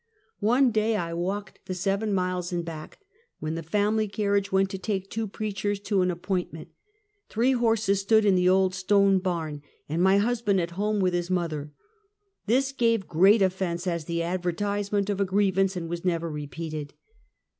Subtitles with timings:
[0.39, 2.97] One day I walked the seven miles and back,
[3.39, 6.69] when the family carriage went to take two preachers to an ap pointment;
[7.29, 11.29] three horses stood in the old stone barn, and my husband at home with his
[11.29, 11.71] mother.
[12.47, 16.95] This gave great offense as the advertisement of a grievance, and was never repeated.